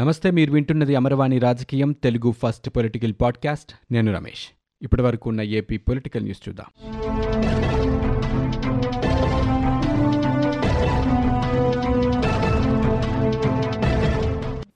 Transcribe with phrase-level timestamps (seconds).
[0.00, 3.92] నమస్తే మీరు వింటున్నది అమరవాణి రాజకీయం తెలుగు ఫస్ట్ పొలిటికల్ పాడ్కాస్ట్.
[3.92, 4.48] నేను రమేష్.
[4.82, 6.66] ఇప్పటి వరకు ఉన్న ఏపీ పొలిటికల్ న్యూస్ చూద్దాం.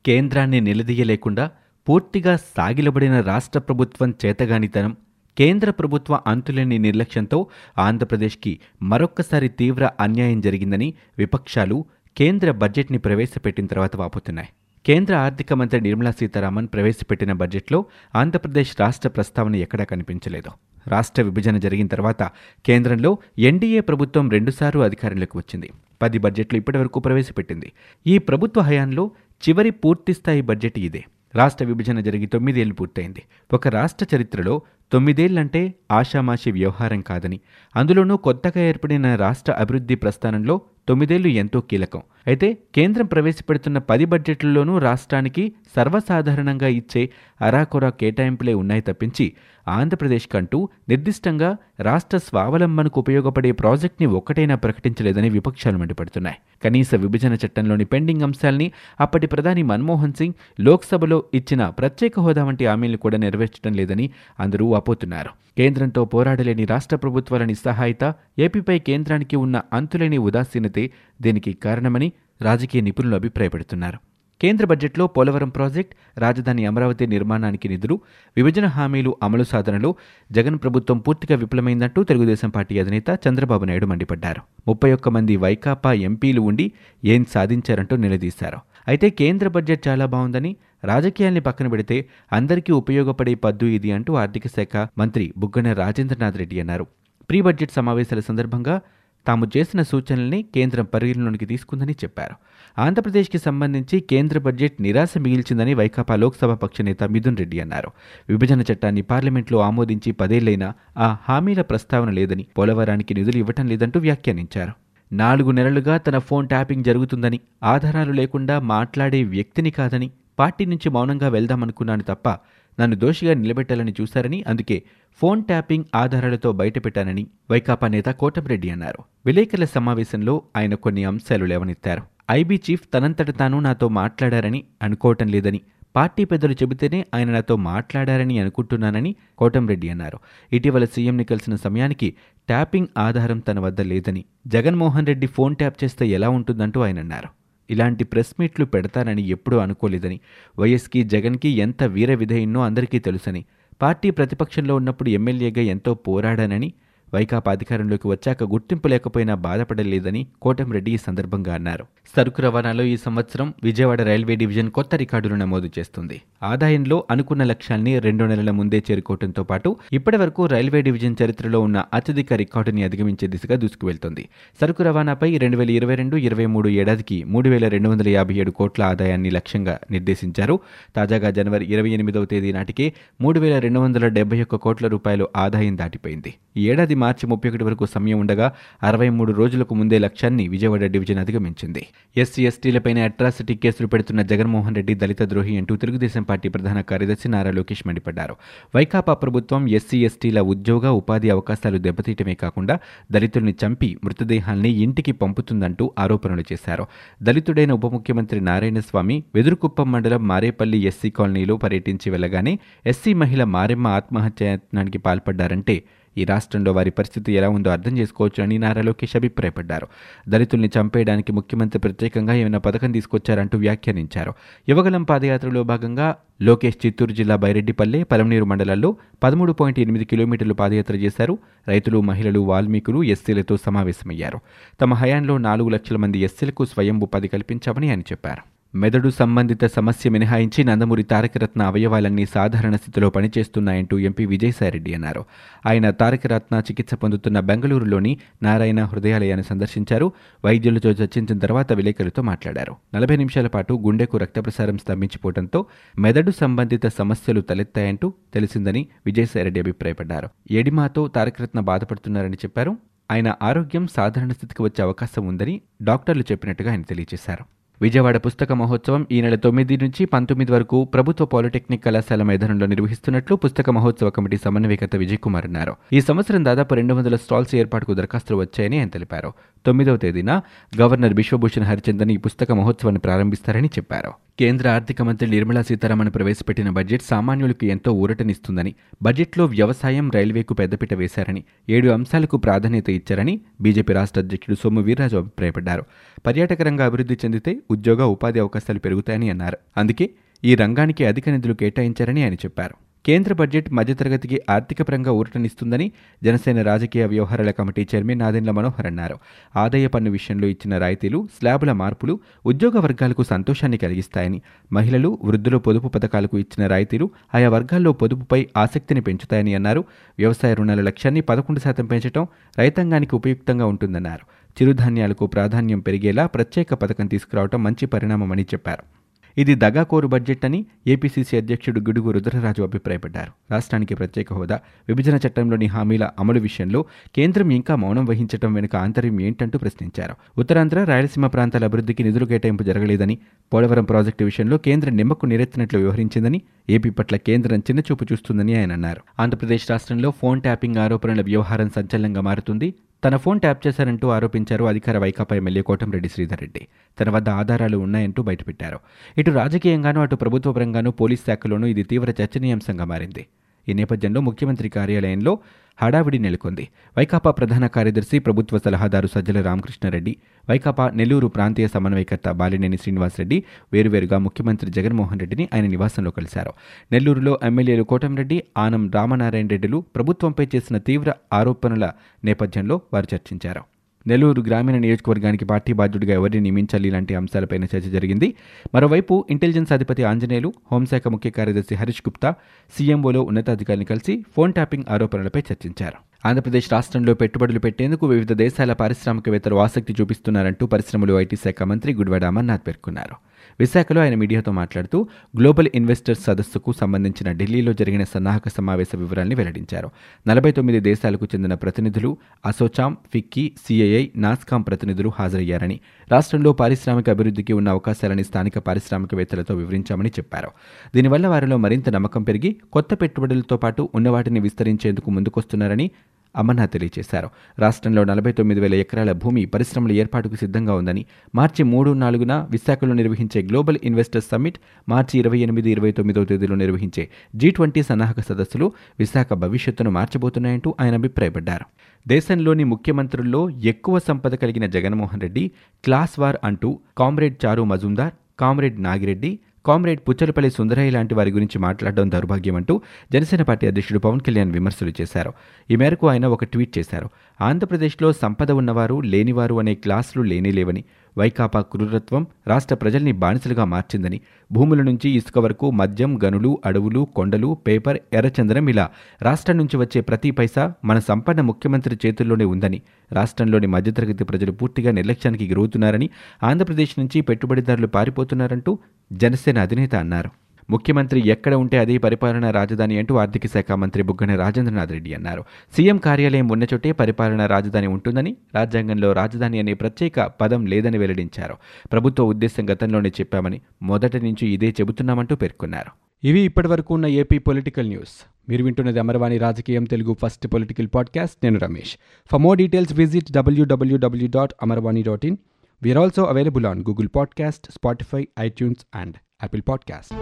[0.07, 1.51] కేంద్రాన్ని నిలదీయలేకుండా
[1.89, 4.97] పూర్తిగా సాగిలబడిన రాష్ట్ర ప్రభుత్వం చేతగానితనం
[5.39, 7.47] కేంద్ర ప్రభుత్వ అంతులేని నిర్లక్ష్యంతో
[7.79, 11.85] ఆంధ్రప్రదేశ్కి మరొక్కసారి తీవ్ర అన్యాయం జరిగిందని విపక్షాలు
[12.17, 14.49] కేంద్ర బడ్జెట్ని ప్రవేశపెట్టిన తర్వాత వాపోతున్నాయి.
[14.87, 20.51] కేంద్ర ఆర్థిక మంత్రి నిర్మలా సీతారామన్ ప్రవేశపెట్టిన బడ్జెట్లో ఆంధ్రప్రదేశ్ రాష్ట్ర ప్రస్తావన ఎక్కడా కనిపించలేదు.
[20.89, 22.23] రాష్ట్ర విభజన జరిగిన తర్వాత
[22.65, 25.71] కేంద్రంలో ఎన్డీఏ ప్రభుత్వం రెండుసార్లు అధికారంలోకి వచ్చింది.
[26.03, 27.73] పది బడ్జెట్లు ఇప్పటివరకు ప్రవేశపెట్టింది.
[28.07, 29.11] ఈ ప్రభుత్వ హయాంలో
[29.49, 31.05] చివరి పూర్తిస్థాయి బడ్జెట్ ఇదే.
[31.35, 33.23] రాష్ట్ర విభజన జరిగి తొమ్మిదేళ్ళు పూర్తయింది.
[33.53, 37.41] ఒక రాష్ట్ర చరిత్రలో తొమ్మిదేళ్ళంటే ఆషామాషి వ్యవహారం కాదని
[37.77, 42.03] అందులోనూ కొత్తగా ఏర్పడిన రాష్ట్ర అభివృద్ధి ప్రస్థానంలో తొమ్మిదేళ్ళు ఎంతో కీలకం.
[42.27, 47.11] అయితే కేంద్రం ప్రవేశపెడుతున్న పది బడ్జెట్లలోనూ రాష్ట్రానికి సర్వసాధారణంగా ఇచ్చే
[47.41, 49.33] అరాకొరా కేటాయింపులే ఉన్నాయి తప్పించి
[49.69, 51.51] ఆంధ్రప్రదేశ్ కంటూ నిర్దిష్టంగా
[51.81, 56.39] రాష్ట్ర స్వావలంబనకు ఉపయోగపడే ప్రాజెక్ట్ని ఒక్కటైనా ప్రకటించలేదని విపక్షాలు మండిపడుతున్నాయి.
[56.65, 62.97] కనీస విభజన చట్టంలోని పెండింగ్ అంశాల్ని అప్పటి ప్రధాని మన్మోహన్ సింగ్ లోక్సభలో ఇచ్చిన ప్రత్యేక హోదా వంటి హామీలను
[62.97, 68.05] కూడా నెరవేర్చడం లేదని అందరూ వాపోతున్నారు కేంద్రంతో పోరాడలేని రాష్ట్ర ప్రభుత్వాల నిస్సహాయత
[68.39, 70.91] ఏపీపై కేంద్రానికి ఉన్న అంతులేని ఉదాసీనతే
[71.23, 72.09] దీనికి కారణమని
[72.43, 73.99] రాజకీయ నిపుణులు అభిప్రాయపడుతున్నారు.
[74.41, 78.01] కేంద్ర బడ్జెట్లో పోలవరం ప్రాజెక్ట్ రాజధాని అమరావతి నిర్మాణానికి నిధులు
[78.37, 79.95] విభజన హామీలు అమలు సాధనలో
[80.33, 84.43] జగన్ ప్రభుత్వం పూర్తిగా విఫలమైందంటూ తెలుగుదేశం పార్టీ అధినేత చంద్రబాబు నాయుడు మండిపడ్డారు.
[84.69, 86.73] ముప్పై ఒక్క మంది వైకాపా ఎంపీలు ఉండి
[87.05, 88.59] ఏం సాధించారంటూ నిలదీశారు.
[88.89, 94.89] అయితే కేంద్ర బడ్జెట్ చాలా బాగుందని రాజకీయాల్ని పక్కన పెడితే అందరికీ ఉపయోగపడే పద్దు ఇది అంటూ ఆర్థిక శాఖ
[94.99, 96.87] మంత్రి బుగ్గన రాజేంద్రనాథ్ రెడ్డి అన్నారు.
[97.31, 98.81] ప్రీ బడ్జెట్ సమావేశాల సందర్భంగా
[99.27, 102.35] తాము చేసిన సూచనల్ని కేంద్రం పరిగణలోనికి తీసుకుందని చెప్పారు.
[102.79, 107.91] ఆంధ్రప్రదేశ్కి సంబంధించి కేంద్ర బడ్జెట్ నిరాశ మిగిల్చిందని వైకాపా లోక్సభ పక్ష నేత మిథున్ రెడ్డి అన్నారు.
[108.29, 114.73] విభజన చట్టాన్ని పార్లమెంట్లో ఆమోదించి పదేళ్ళైనా ఆ హామీల ప్రస్తావన లేదని పోలవరానికి నిధులు ఇవ్వటం లేదంటూ వ్యాఖ్యానించారు.
[115.13, 122.03] నాలుగు నెలలుగా తన ఫోన్ ట్యాపింగ్ జరుగుతుందని ఆధారాలు లేకుండా మాట్లాడే వ్యక్తిని కాదని పార్టీ నుంచి మౌనంగా వెళ్దామనుకున్నాను
[122.03, 122.39] తప్ప
[122.81, 124.83] నన్ను దోషిగా నిలబెట్టాలని చూశారని అందుకే
[125.21, 128.99] ఫోన్ ట్యాపింగ్ ఆధారాలతో బయటపెట్టానని వైకాపా నేత కోటమిరెడ్డి అన్నారు.
[129.27, 132.03] విలేకరుల సమావేశంలో ఆయన కొన్ని అంశాలు లేవనెత్తారు.
[132.31, 135.61] ఐబీ చీఫ్ తనంతట తాను నాతో మాట్లాడారని అనుకోవటం లేదని
[135.97, 140.19] పార్టీ పెద్దలు చెబితేనే ఆయన నాతో మాట్లాడారని అనుకుంటున్నానని కోటంరెడ్డి అన్నారు.
[140.53, 142.15] ఇటీవల సీఎంని కలిసిన సమయానికి
[142.47, 147.44] ట్యాపింగ్ ఆధారం తన వద్ద లేదని జగన్మోహన్ రెడ్డి ఫోన్ ట్యాప్ చేస్తే ఎలా ఉంటుందంటూ ఆయన అన్నారు.
[147.71, 150.21] ఇలాంటి ప్రెస్ మీట్లు పెడతానని ఎప్పుడూ అనుకోలేదని.
[150.59, 153.45] వైఎస్కి జగన్కి ఎంత వీర విధేయున్నో అందరికీ తెలుసని.
[153.83, 156.73] పార్టీ ప్రతిపక్షంలో ఉన్నప్పుడు ఎమ్మెల్యేగా ఎంతో పోరాడానని
[157.15, 161.85] వైకాపా అధికారంలోకి వచ్చాక గుర్తింపు లేకపోయినా బాధపడలేదని కోటంరెడ్డి ఈ సందర్భంగా అన్నారు.
[162.17, 166.17] సరుకు రవాణాలో ఈ సంవత్సరం విజయవాడ రైల్వే డివిజన్ కొత్త రికార్డులు నమోదు చేస్తుంది.
[166.43, 172.33] ఆదాయంలో అనుకున్న లక్ష్యాన్ని రెండు నెలల ముందే చేరుకోవడంతో పాటు ఇప్పటి వరకు రైల్వే డివిజన్ చరిత్రలో ఉన్న అత్యధిక
[172.43, 174.25] రికార్డుని అధిగమించే దిశగా దూసుకువెళ్తోంది.
[174.61, 178.51] సరుకు రవాణాపై రెండు వేల ఇరవై రెండు ఇరవై మూడు ఏడాదికి మూడు వేల రెండు వందల యాభై ఏడు
[178.51, 180.57] కోట్ల ఆదాయాన్ని లక్ష్యంగా నిర్దేశించారు.
[180.97, 185.79] తాజాగా జనవరి ఇరవై ఎనిమిదవ తేదీ నాటికే మూడు వేల రెండు వందల డెబ్బై ఒక్క కోట్ల రూపాయలు ఆదాయం
[185.79, 186.35] దాటిపోయింది.
[186.57, 188.47] ఈ ఏడాది మార్చి ముప్పై ఒకటి వరకు సమయం ఉండగా
[188.83, 191.83] అరవై మూడు రోజులకు ముందే లక్ష్యాన్ని విజయవాడ డివిజన్ అధిగమించింది.
[192.17, 197.53] ఎస్సీ ఎస్టీలపైన అట్రాసిటీ కేసులు పెడుతున్న జగన్మోహన్ రెడ్డి దళిత ద్రోహి అంటూ తెలుగుదేశం పార్టీ ప్రధాన కార్యదర్శి నారా
[197.59, 198.35] లోకేష్ మండిపడ్డారు.
[198.77, 202.77] వైకాపా ప్రభుత్వం ఎస్సీ ఎస్టీల ఉద్యోగ ఉపాధి అవకాశాలు దెబ్బతీయటమే కాకుండా
[203.13, 206.87] దళితుల్ని చంపి మృతదేహాల్ని ఇంటికి పంపుతుందంటూ ఆరోపణలు చేశారు.
[207.23, 212.55] దళితుడైన ఉప ముఖ్యమంత్రి నారాయణస్వామి వెదురుకుప్పం మండలం మారేపల్లి ఎస్సీ కాలనీలో పర్యటించి వెళ్ళగానే
[212.87, 215.77] ఎస్సీ మహిళ మారెమ్మ ఆత్మహత్యాయత్నానికి పాల్పడ్డారంటే
[216.19, 219.87] ఈ రాష్ట్రంలో వారి పరిస్థితి ఎలా ఉందో అర్థం చేసుకోవచ్చునని నారా లోకేష్ అభిప్రాయపడ్డారు.
[220.29, 224.33] దళితుల్ని చంపేయడానికి ముఖ్యమంత్రి ప్రత్యేకంగా ఏమైనా పథకం తీసుకొచ్చారంటూ వ్యాఖ్యానించారు.
[224.69, 231.39] యువగలం పాదయాత్రలో భాగంగా లోకేష్ చిత్తూరు జిల్లా బైరెడ్డిపల్లె పలమనేరు మండలాల్లో పదమూడు పాయింట్ ఎనిమిది కిలోమీటర్లు పాదయాత్ర చేశారు.
[231.69, 234.41] రైతులు మహిళలు వాల్మీకులు ఎస్సీలతో సమావేశమయ్యారు.
[234.81, 238.54] తమ హయాంలో నాలుగు లక్షల మంది ఎస్సీలకు స్వయం ఉపాధి కల్పించామని ఆయన చెప్పారు.
[238.75, 245.25] మెదడు సంబంధిత సమస్య మినహాయించి నందమూరి తారకరత్న అవయవాలన్నీ సాధారణ స్థితిలో పనిచేస్తున్నాయంటూ ఎంపీ విజయసాయిరెడ్డి అన్నారు.
[245.67, 250.13] ఆయన తారకరత్న చికిత్స పొందుతున్న బెంగళూరులోని నారాయణ హృదయాలయాన్ని సందర్శించారు.
[250.45, 252.77] వైద్యులతో చర్చించిన తర్వాత విలేకరులతో మాట్లాడారు.
[252.95, 255.67] నలభై నిమిషాల పాటు గుండెకు రక్త ప్రసారం స్తంభించిపోవడంతో
[255.99, 260.29] మెదడు సంబంధిత సమస్యలు తలెత్తాయంటూ తెలిసిందని విజయసాయిరెడ్డి అభిప్రాయపడ్డారు.
[260.51, 262.77] ఎడిమాతో తారకరత్న బాధపడుతున్నారని చెప్పారు.
[263.11, 267.45] ఆయన ఆరోగ్యం సాధారణ స్థితికి వచ్చే అవకాశం ఉందని డాక్టర్లు చెప్పినట్టుగా ఆయన తెలియజేశారు.
[267.85, 273.71] విజయవాడ పుస్తక మహోత్సవం ఈ నెల తొమ్మిది నుంచి పంతొమ్మిది వరకు ప్రభుత్వ పాలిటెక్నిక్ కళాశాల మైదానంలో నిర్వహిస్తున్నట్లు పుస్తక
[273.71, 275.75] మహోత్సవ కమిటీ సమన్వయకర్త విజయ్ కుమార్ అన్నారు.
[275.93, 279.33] ఈ సంవత్సరం దాదాపు రెండు వందల స్టాల్స్ ఏర్పాటుకు దరఖాస్తులు వచ్చాయని ఆయన తెలిపారు.
[279.67, 280.41] తొమ్మిదవ తేదీన
[280.81, 284.13] గవర్నర్ బిశ్వభూషణ్ హరిచందన్ ఈ పుస్తక మహోత్సవాన్ని ప్రారంభిస్తారని చెప్పారు.
[284.39, 291.45] కేంద్ర ఆర్థిక మంత్రి నిర్మలా సీతారామన్ ప్రవేశపెట్టిన బడ్జెట్ సామాన్యులకు ఎంతో ఊరటనిస్తుందని బడ్జెట్లో వ్యవసాయం రైల్వేకు పెద్దపీట వేశారని
[291.71, 295.85] ఏడు అంశాలకు ప్రాధాన్యత ఇచ్చారని బీజేపీ రాష్ట్ర అధ్యక్షుడు సోము వీర్రాజు అభిప్రాయపడ్డారు.
[296.27, 299.59] పర్యాటక రంగ అభివృద్ధి చెందితే ఉద్యోగ ఉపాధి అవకాశాలు పెరుగుతాయని అన్నారు.
[299.77, 300.11] అందుకే
[300.45, 302.75] ఈ రంగానికి అధిక నిధులు కేటాయించారని ఆయన చెప్పారు.
[303.07, 305.93] కేంద్ర బడ్జెట్ మధ్యతరగతికి ఆర్థికపరంగా ఊరటనిస్తుందని
[306.25, 309.17] జనసేన రాజకీయ వ్యవహారాల కమిటీ చైర్మన్ నాదెండ్ల మనోహర్ అన్నారు.
[309.57, 314.43] ఆదాయ పన్ను విషయంలో ఇచ్చిన రాయితీలు స్లాబుల మార్పులు ఉద్యోగ వర్గాలకు సంతోషాన్ని కలిగిస్తాయని
[314.73, 319.85] మహిళలు వృద్ధుల పొదుపు పథకాలకు ఇచ్చిన రాయితీలు ఆయా వర్గాల్లో పొదుపుపై ఆసక్తిని పెంచుతాయని అన్నారు.
[320.19, 322.27] వ్యవసాయ రుణాల లక్ష్యాన్ని పదకొండు శాతం పెంచడం
[322.59, 324.27] రైతాంగానికి ఉపయుక్తంగా ఉంటుందన్నారు.
[324.57, 328.94] చిరుధాన్యాలకు ప్రాధాన్యం పెరిగేలా ప్రత్యేక పథకం తీసుకురావడం మంచి పరిణామమని చెప్పారు.
[329.37, 333.33] ఇది దగాకోరు బడ్జెట్ అని ఏపీసీసీ అధ్యక్షుడు గిడుగు రుద్రరాజు అభిప్రాయపడ్డారు.
[333.51, 336.85] రాష్ట్రానికి ప్రత్యేక హోదా విభజన చట్టంలోని హామీల అమలు విషయంలో
[337.17, 340.15] కేంద్రం ఇంకా మౌనం వహించడం వెనుక ఆంతర్యం ఏంటంటూ ప్రశ్నించారు.
[340.39, 343.19] ఉత్తరాంధ్ర రాయలసీమ ప్రాంతాల అభివృద్ధికి నిధులు కేటాయింపు జరగలేదని
[343.53, 349.01] పోలవరం ప్రాజెక్టు విషయంలో కేంద్రం నిమ్మకు నిరెత్తినట్లు వ్యవహరించిందని ఏపీ పట్ల కేంద్రం చిన్నచూపు చూస్తుందని ఆయన అన్నారు.
[349.21, 352.75] ఆంధ్రప్రదేశ్ రాష్ట్రంలో ఫోన్ ట్యాపింగ్ ఆరోపణల వ్యవహారం సంచలనంగా మారుతుంది.
[353.05, 356.69] తన ఫోన్ ట్యాప్ చేశారంటూ ఆరోపించారు అధికార వైకాపా ఎమ్మెల్యే కోటంరెడ్డి శ్రీధర్ రెడ్డి.
[357.01, 358.79] తన వద్ద ఆధారాలు ఉన్నాయంటూ బయటపెట్టారు.
[359.19, 363.27] ఇటు రాజకీయంగానూ అటు ప్రభుత్వపరంగానూ పోలీస్ శాఖలోనూ ఇది తీవ్ర చర్చనీయాంశంగా మారింది.
[363.69, 365.39] ఈ నేపథ్యంలో ముఖ్యమంత్రి కార్యాలయంలో
[365.83, 366.69] హడావిడి నెలకొంది.
[366.99, 370.17] వైకాపా ప్రధాన కార్యదర్శి ప్రభుత్వ సలహాదారు సజ్జల రామకృష్ణారెడ్డి
[370.51, 376.53] వైకాపా నెల్లూరు ప్రాంతీయ సమన్వయకర్త బాలినేని శ్రీనివాసరెడ్డి వేరువేరుగా ముఖ్యమంత్రి జగన్మోహన్ రెడ్డిని ఆయన నివాసంలో కలిశారు.
[376.93, 381.93] నెల్లూరులో ఎమ్మెల్యేలు కోటంరెడ్డి ఆనం రామనారాయణ రెడ్డిలు ప్రభుత్వంపై చేసిన తీవ్ర ఆరోపణల
[382.25, 383.74] నేపథ్యంలో వారు చర్చించారు.
[384.07, 388.35] నెల్లూరు గ్రామీణ నియోజకవర్గానికి పార్టీ బాధ్యుడిగా ఎవరిని నియమించాలి ఇలాంటి అంశాలపైన చర్చ జరిగింది.
[388.75, 392.35] మరోవైపు ఇంటెలిజెన్స్ అధిపతి ఆంజనేయులు హోంశాఖ ముఖ్య కార్యదర్శి హరీష్ గుప్తా
[392.79, 396.29] సీఎంఓలో ఉన్నతాధికారిని కలిసి ఫోన్ ట్యాపింగ్ ఆరోపణలపై చర్చించారు.
[396.29, 402.67] ఆంధ్రప్రదేశ్ రాష్ట్రంలో పెట్టుబడులు పెట్టేందుకు వివిధ దేశాల పారిశ్రామికవేత్తలు ఆసక్తి చూపిస్తున్నారంటూ పరిశ్రమలు ఐటీ శాఖ మంత్రి గుడివాడ అమర్నాథ్
[402.67, 403.17] పేర్కొన్నారు.
[403.61, 405.09] విశాఖలో ఆయన మీడియాతో మాట్లాడుతూ
[405.39, 409.91] గ్లోబల్ ఇన్వెస్టర్స్ సదస్సుకు సంబంధించిన ఢిల్లీలో జరిగిన సన్నాహక సమావేశ వివరాల్ని వెల్లడించారు.
[410.29, 415.81] నలభై తొమ్మిది దేశాలకు చెందిన ప్రతినిధులు అసోచామ్ ఫిక్కీ సిఐఐ నాస్కాం ప్రతినిధులు హాజరయ్యారని
[416.13, 420.49] రాష్ట్రంలో పారిశ్రామిక అభివృద్ధికి ఉన్న అవకాశాలని స్థానిక పారిశ్రామికవేత్తలతో వివరించామని చెప్పారు.
[420.95, 425.91] దీనివల్ల వారిలో మరింత నమ్మకం పెరిగి కొత్త పెట్టుబడులతో పాటు ఉన్నవాటిని విస్తరించేందుకు ముందుకొస్తున్నారని
[426.37, 427.31] అమర్నాథ్ తెలియజేశారు.
[427.59, 433.43] రాష్ట్రంలో నలభై తొమ్మిది వేల ఎకరాల భూమి పరిశ్రమల ఏర్పాటుకు సిద్ధంగా ఉందని మార్చి మూడు నాలుగున విశాఖలో నిర్వహించే
[433.43, 434.59] గ్లోబల్ ఇన్వెస్టర్స్ సమ్మిట్
[434.89, 440.95] మార్చి ఇరవై ఎనిమిది ఇరవై తొమ్మిదో తేదీలో నిర్వహించే జీ ట్వంటీ సన్నాహక సదస్సులు విశాఖ భవిష్యత్తును మార్చబోతున్నాయంటూ ఆయన
[440.95, 441.65] అభిప్రాయపడ్డారు.
[442.09, 445.51] దేశంలోని ముఖ్యమంత్రుల్లో ఎక్కువ సంపద కలిగిన జగన్మోహన్ రెడ్డి
[445.85, 452.11] క్లాస్ వార్ అంటూ comrade Charu Majumdar comrade Nagireddy comrade Puchalapalli Sundarayya లాంటి వారి గురించి మాట్లాడడం
[452.11, 452.81] దౌర్భాగ్యమంటూ
[453.13, 455.33] జనసేన పార్టీ అధ్యక్షుడు పవన్ కళ్యాణ్ విమర్శలు చేశారు.
[455.71, 457.09] ఈ మేరకు ఆయన ఒక ట్వీట్ చేశారు.
[457.41, 460.85] ఆంధ్రప్రదేశ్లో సంపద ఉన్నవారు లేనివారు అనే క్లాసులు లేనేలేవని
[461.17, 464.21] వైకాపా క్రూరత్వం రాష్ట్ర ప్రజల్ని బానిసలుగా మార్చిందని
[464.51, 468.87] భూముల నుంచి ఇసుక వరకు మద్యం గనులు అడవులు కొండలు పేపర్ ఎర్రచందనం ఇలా
[469.23, 472.83] రాష్ట్రం నుంచి వచ్చే ప్రతి పైసా మన సంపన్న ముఖ్యమంత్రి చేతుల్లోనే ఉందని
[473.13, 476.11] రాష్ట్రంలోని మధ్యతరగతి ప్రజలు పూర్తిగా నిర్లక్ష్యానికి గురవుతున్నారని
[476.43, 478.75] ఆంధ్రప్రదేశ్ నుంచి పెట్టుబడిదారులు పారిపోతున్నారంటూ
[479.13, 480.31] జనసేన అధినేత అన్నారు.
[480.71, 485.45] ముఖ్యమంత్రి ఎక్కడ ఉంటే అదే పరిపాలనా రాజధాని అంటూ ఆర్థిక శాఖ మంత్రి బుగ్గన రాజేంద్రనాథ్ రెడ్డి అన్నారు.
[485.77, 491.55] సీఎం కార్యాలయం ఉన్న చోటే పరిపాలనా రాజధాని ఉంటుందని రాజ్యాంగంలో రాజధాని అనే ప్రత్యేక పదం లేదని వెల్లడించారు.
[491.93, 495.91] ప్రభుత్వ ఉద్దేశం గతంలోనే చెప్పామని మొదటి నుంచి ఇదే చెబుతున్నామంటూ పేర్కొన్నారు.
[496.27, 498.27] ఇవి ఇప్పటివరకు ఉన్న ఏపీ పొలిటికల్ న్యూస్.
[498.49, 501.37] మీరు వింటున్నది అమరవాణి రాజకీయం తెలుగు ఫస్ట్ పొలిటికల్ పాడ్కాస్ట్.
[501.45, 501.97] నేను Ramesh.
[502.33, 505.37] For more details visit WWW dot Amarvani dot in
[505.83, 510.15] we are also available on Google podcast Spotify iTunes and Apple podcast